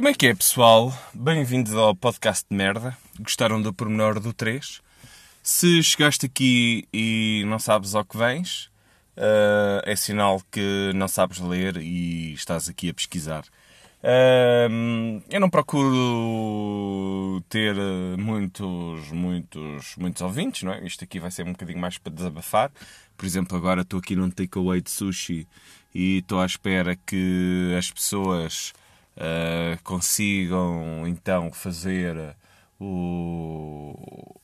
[0.00, 0.98] Como é que é, pessoal?
[1.12, 2.96] Bem-vindos ao podcast de merda.
[3.18, 4.80] Gostaram do pormenor do 3?
[5.42, 8.70] Se chegaste aqui e não sabes ao que vens,
[9.14, 13.44] uh, é sinal que não sabes ler e estás aqui a pesquisar.
[14.02, 17.76] Uh, eu não procuro ter
[18.16, 20.82] muitos, muitos, muitos ouvintes, não é?
[20.82, 22.72] Isto aqui vai ser um bocadinho mais para desabafar.
[23.18, 25.46] Por exemplo, agora estou aqui num takeaway de sushi
[25.94, 28.72] e estou à espera que as pessoas
[29.16, 32.36] uh, consigam então fazer
[32.78, 33.94] o,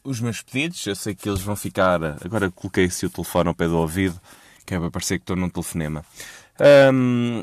[0.04, 0.86] os meus pedidos.
[0.86, 2.00] Eu sei que eles vão ficar.
[2.24, 4.20] Agora coloquei se o telefone ao pé do ouvido,
[4.64, 6.04] que é para parecer que estou num telefonema.
[6.92, 7.42] Um,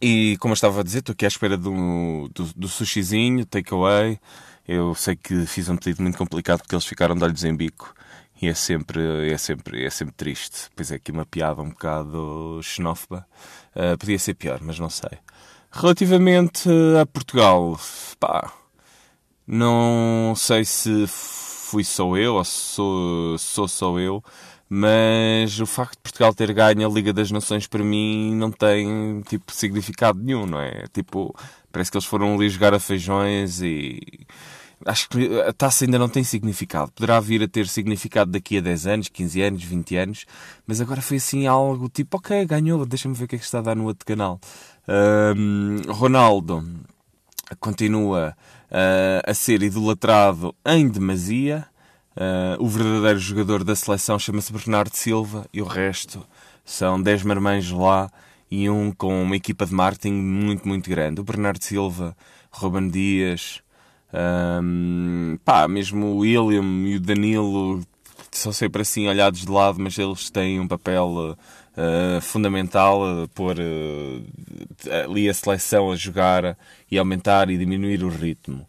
[0.00, 4.18] e como eu estava a dizer, estou aqui à espera do, do, do sushizinho, takeaway.
[4.66, 7.94] Eu sei que fiz um pedido muito complicado porque eles ficaram de olhos em bico.
[8.40, 10.70] E é sempre, é sempre, é sempre triste.
[10.74, 13.26] Pois é aqui uma piada um bocado xenófoba.
[13.74, 15.10] Uh, podia ser pior, mas não sei.
[15.72, 16.68] Relativamente
[17.00, 17.78] a Portugal,
[18.18, 18.52] pá,
[19.46, 24.22] não sei se fui só eu ou sou, sou só eu,
[24.68, 29.20] mas o facto de Portugal ter ganho a Liga das Nações para mim não tem
[29.22, 30.84] tipo significado nenhum, não é?
[30.92, 31.34] Tipo,
[31.72, 34.00] parece que eles foram ali jogar a feijões e
[34.86, 36.92] acho que a taça ainda não tem significado.
[36.92, 40.26] Poderá vir a ter significado daqui a 10 anos, 15 anos, 20 anos,
[40.66, 43.58] mas agora foi assim algo tipo, ok, ganhou, deixa-me ver o que é que está
[43.58, 44.40] a dar no outro canal.
[44.88, 46.64] Um, Ronaldo
[47.58, 48.36] continua
[48.70, 51.66] uh, a ser idolatrado em demasia.
[52.16, 56.26] Uh, o verdadeiro jogador da seleção chama-se Bernardo Silva e o resto
[56.64, 58.10] são 10 marmães lá
[58.50, 61.20] e um com uma equipa de marketing muito, muito grande.
[61.20, 62.16] O Bernardo Silva,
[62.50, 63.62] Ruben Dias,
[64.12, 67.82] um, pá, mesmo o William e o Danilo
[68.30, 71.36] são sempre assim olhados de lado, mas eles têm um papel
[71.76, 76.56] uh, fundamental uh, pôr uh, ali a seleção a jogar
[76.90, 78.66] e aumentar e diminuir o ritmo.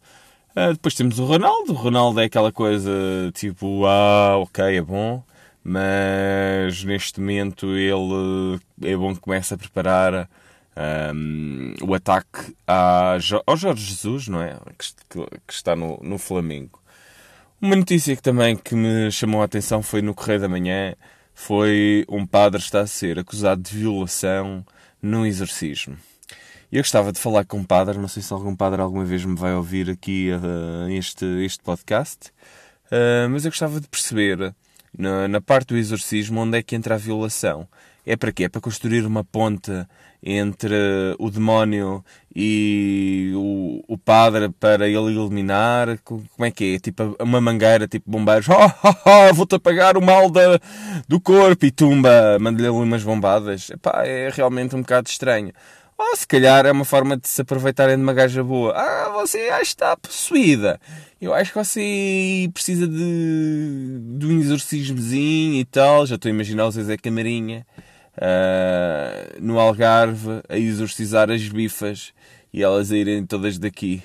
[0.56, 1.74] Uh, depois temos o Ronaldo.
[1.74, 2.92] O Ronaldo é aquela coisa
[3.34, 5.24] tipo, ah, ok, é bom,
[5.64, 10.30] mas neste momento ele é bom que comece a preparar
[11.14, 14.58] um, o ataque à, ao Jorge Jesus, não é?
[14.78, 16.82] Que, que está no, no Flamengo.
[17.62, 20.96] Uma notícia que também que me chamou a atenção foi no Correio da Manhã,
[21.34, 24.66] foi um padre está a ser acusado de violação
[25.02, 25.98] num exorcismo.
[26.72, 29.36] Eu gostava de falar com um padre, não sei se algum padre alguma vez me
[29.36, 32.32] vai ouvir aqui uh, este, este podcast,
[32.86, 34.56] uh, mas eu gostava de perceber,
[34.98, 37.68] na, na parte do exorcismo, onde é que entra a violação.
[38.06, 38.46] É para quê?
[38.46, 39.72] É para construir uma ponte
[40.24, 40.76] entre
[41.20, 42.04] o demónio
[42.36, 46.00] e o, o padre para ele eliminar?
[46.04, 46.80] Como é que é?
[46.80, 48.48] Tipo uma mangueira, tipo bombeiros.
[48.50, 48.54] Oh,
[48.84, 50.60] oh, oh vou-te apagar o mal da,
[51.08, 53.70] do corpo e tumba, manda-lhe umas bombadas.
[53.70, 55.52] Epá, é realmente um bocado estranho.
[55.98, 58.74] Ou se calhar é uma forma de se aproveitarem de uma gaja boa.
[58.76, 60.80] Ah, você que está possuída.
[61.22, 66.08] Eu acho que você precisa de, de um exorcismozinho e tal.
[66.08, 67.64] Já estou a imaginar o Zezé Camarinha
[68.18, 72.14] uh, no Algarve a exorcizar as bifas
[72.54, 74.04] e elas a irem todas daqui.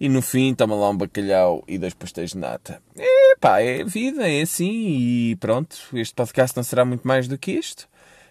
[0.00, 2.82] E no fim toma lá um bacalhau e dois pastéis de nata.
[2.96, 5.76] E pá, é vida, é assim e pronto.
[5.92, 7.88] Este podcast não será muito mais do que isto.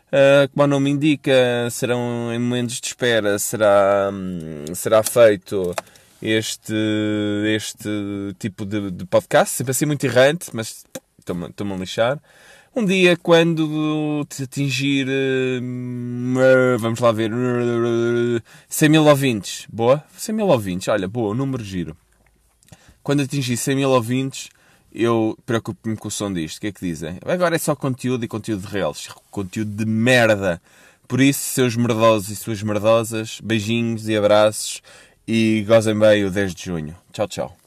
[0.07, 1.34] Uh, como o nome indica,
[1.72, 5.73] serão em momentos de espera, será, hum, será feito
[6.22, 6.73] este,
[7.47, 7.90] este
[8.38, 10.85] tipo de, de podcast, sempre assim muito errante, mas
[11.23, 12.22] estou-me a lixar.
[12.75, 15.07] Um dia, quando te atingir.
[15.07, 17.31] Uh, vamos lá ver.
[18.67, 19.67] 100 mil ouvintes.
[19.72, 20.03] Boa?
[20.17, 20.88] 100 mil ouvintes.
[20.88, 21.95] Olha, boa, número giro.
[23.03, 24.50] Quando atingir 100 mil ouvintes,
[24.91, 26.57] eu preocupo-me com o som disto.
[26.57, 27.19] O que é que dizem?
[27.25, 29.07] Agora é só conteúdo e conteúdo de reais.
[29.29, 30.59] Conteúdo de merda.
[31.07, 34.81] Por isso, seus merdosos e suas merdosas, beijinhos e abraços
[35.28, 36.95] e gozem bem o 10 de junho.
[37.11, 37.57] Tchau, tchau.